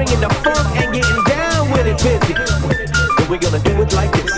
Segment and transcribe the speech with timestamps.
[0.00, 2.32] bringing the funk and getting down with it busy.
[3.18, 4.32] But we're gonna do it like this.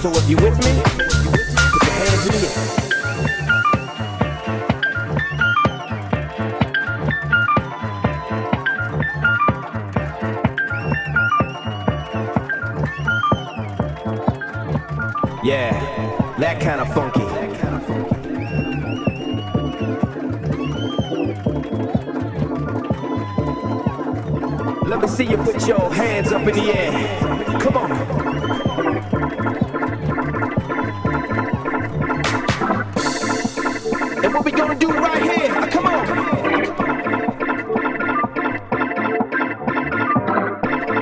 [0.00, 0.80] So if you with me,
[1.70, 2.80] put your hands in the air.
[15.44, 15.72] Yeah,
[16.38, 17.29] that kind of funky.
[25.10, 27.60] see you put your hands up in the air.
[27.60, 27.90] Come on.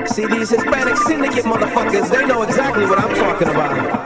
[0.07, 3.98] See these Hispanic syndicate motherfuckers, they know exactly what I'm talking about.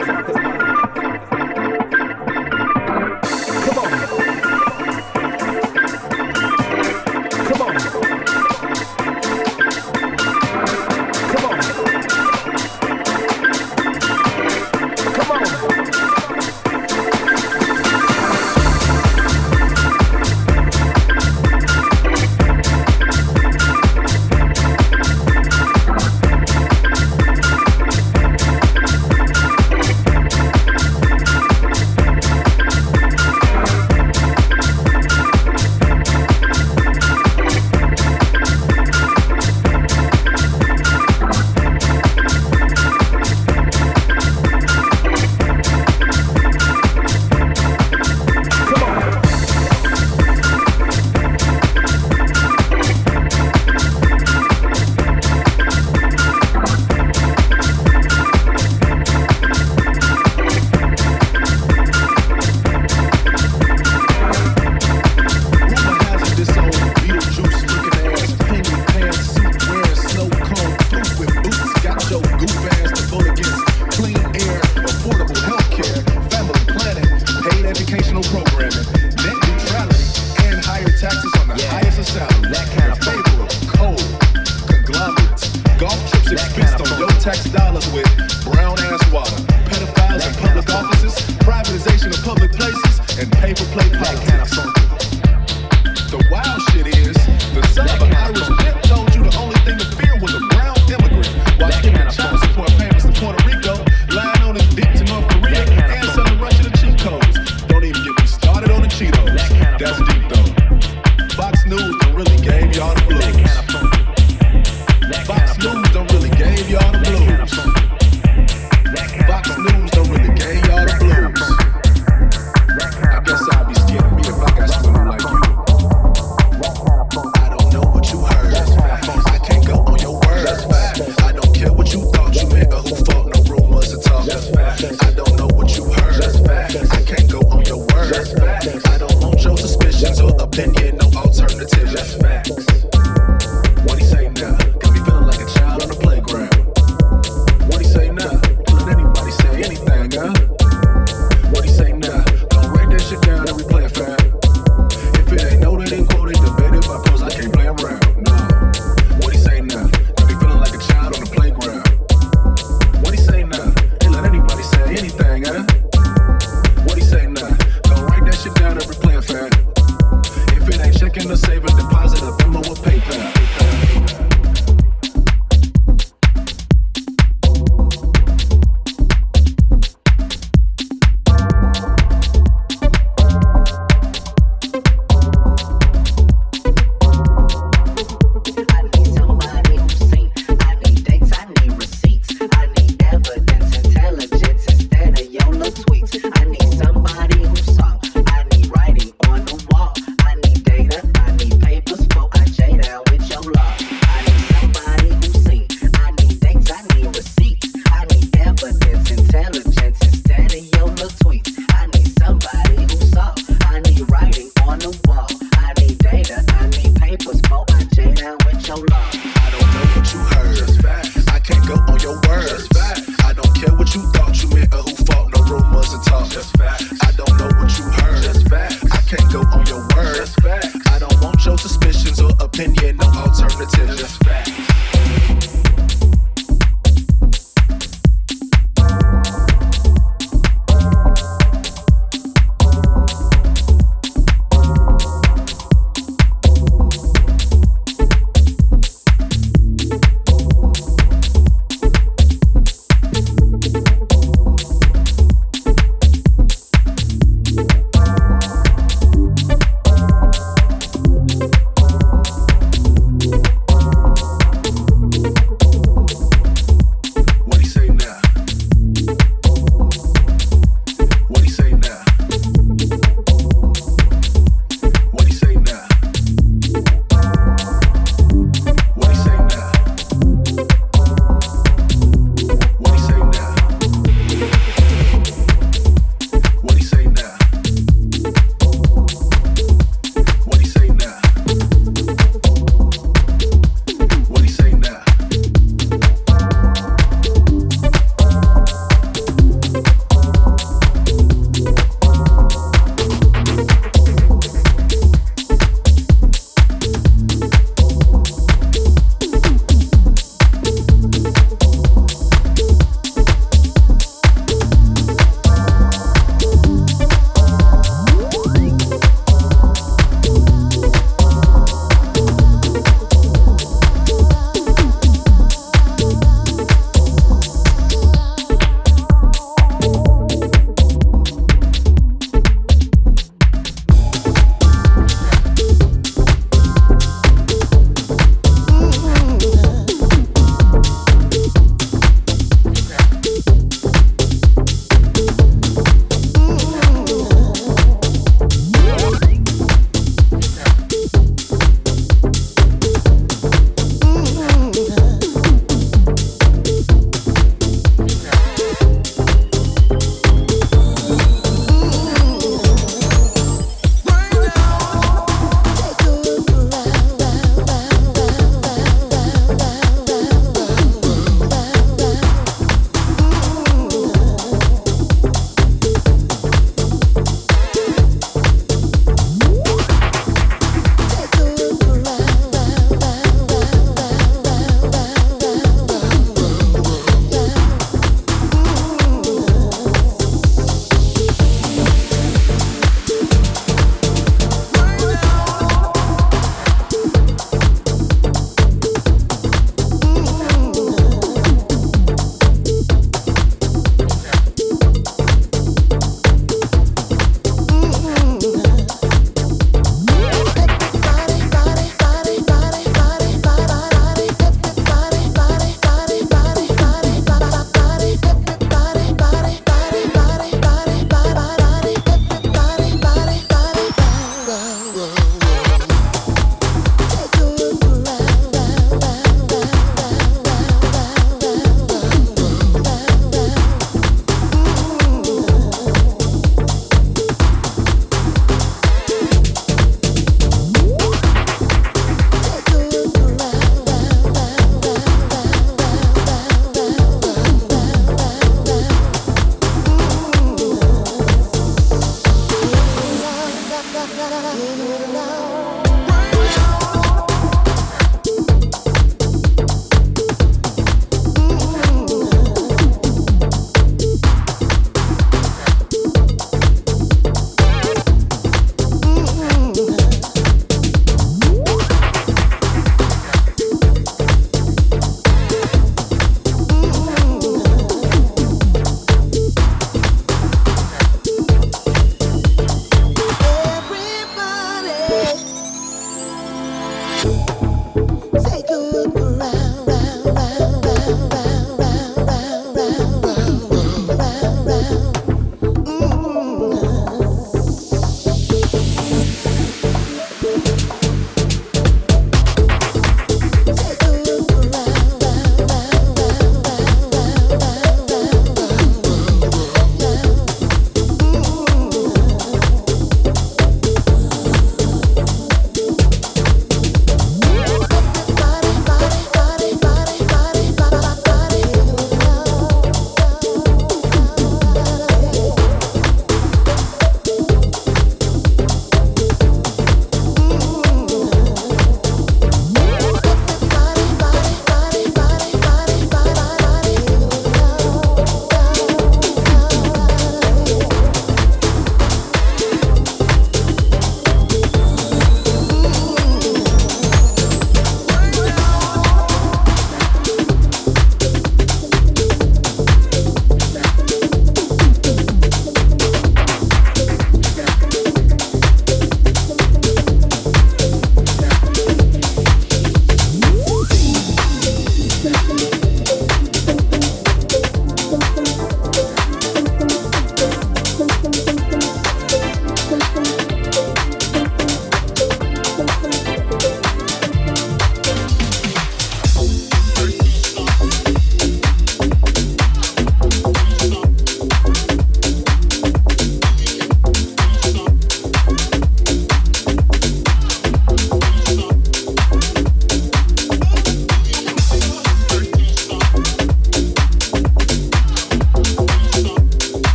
[87.24, 87.54] text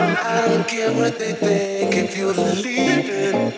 [0.00, 3.52] I don't care what they think if you're leaving.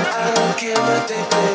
[0.00, 1.49] I don't care what they.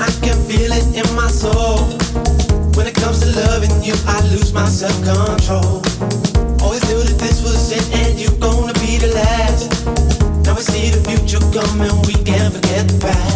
[0.00, 1.84] I can feel it in my soul.
[2.74, 5.82] When it comes to loving you, I lose my self-control.
[5.82, 9.84] Oh, Always knew that this was it and you gonna be the last.
[10.46, 13.29] Now we see the future coming, we can't forget the past.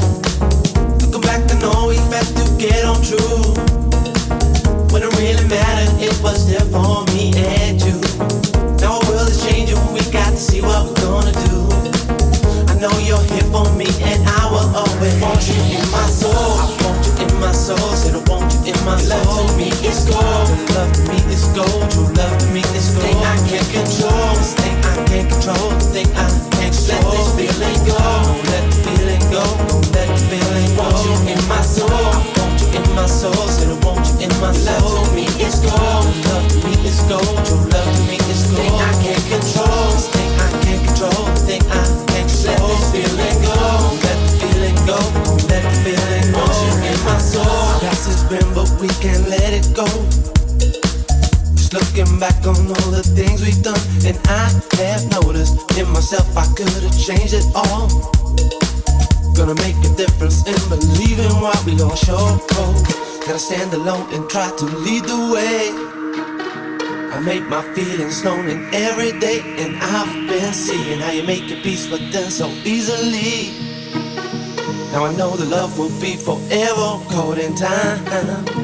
[15.49, 16.33] You in my soul.
[16.33, 19.19] I want you in my soul, said I want you in my soul.
[19.21, 21.91] Love to me is gold, love to me is gold.
[21.91, 23.05] True love to me is gold.
[23.05, 26.27] Thing I can't control, this thing I can't control, thing I
[26.57, 27.05] can't control.
[27.05, 30.83] Let this feeling go, don't let the feeling go, don't let the feeling go.
[30.85, 34.29] Want you in my soul, I want you in my soul, said I want you
[34.29, 34.81] in my soul.
[34.81, 37.64] Love to me is gold, love to me is gold.
[49.05, 49.85] Can't let it go.
[51.61, 54.49] Just looking back on all the things we've done, and I
[54.81, 57.93] have noticed in myself I could have changed it all.
[59.37, 62.41] Gonna make a difference in believing what we gon' show.
[63.27, 65.69] Gotta stand alone and try to lead the way.
[67.13, 71.47] I make my feelings known in every day, and I've been seeing how you make
[71.51, 73.53] your peace with them so easily.
[74.93, 78.64] Now I know the love will be forever caught in time.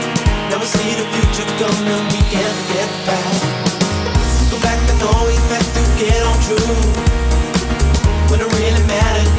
[0.51, 2.57] Never see the future coming, we can't
[3.07, 4.51] past.
[4.51, 6.75] Go back to get on true.
[8.27, 9.31] When it really mattered,